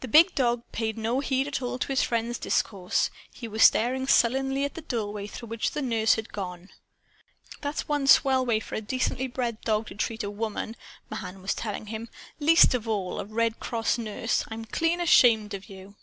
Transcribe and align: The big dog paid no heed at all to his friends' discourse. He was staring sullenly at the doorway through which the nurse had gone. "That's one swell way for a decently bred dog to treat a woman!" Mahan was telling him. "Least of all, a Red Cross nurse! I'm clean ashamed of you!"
The 0.00 0.06
big 0.06 0.34
dog 0.34 0.64
paid 0.70 0.98
no 0.98 1.20
heed 1.20 1.48
at 1.48 1.62
all 1.62 1.78
to 1.78 1.88
his 1.88 2.02
friends' 2.02 2.38
discourse. 2.38 3.08
He 3.32 3.48
was 3.48 3.62
staring 3.62 4.06
sullenly 4.06 4.66
at 4.66 4.74
the 4.74 4.82
doorway 4.82 5.26
through 5.26 5.48
which 5.48 5.70
the 5.70 5.80
nurse 5.80 6.16
had 6.16 6.30
gone. 6.30 6.68
"That's 7.62 7.88
one 7.88 8.06
swell 8.06 8.44
way 8.44 8.60
for 8.60 8.74
a 8.74 8.82
decently 8.82 9.28
bred 9.28 9.62
dog 9.62 9.86
to 9.86 9.94
treat 9.94 10.22
a 10.22 10.30
woman!" 10.30 10.76
Mahan 11.08 11.40
was 11.40 11.54
telling 11.54 11.86
him. 11.86 12.10
"Least 12.38 12.74
of 12.74 12.86
all, 12.86 13.18
a 13.18 13.24
Red 13.24 13.58
Cross 13.60 13.96
nurse! 13.96 14.44
I'm 14.48 14.66
clean 14.66 15.00
ashamed 15.00 15.54
of 15.54 15.70
you!" 15.70 15.96